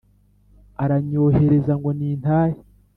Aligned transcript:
Aranyohereza 0.83 1.71
ngo 1.79 1.89
nintahe 1.97 2.57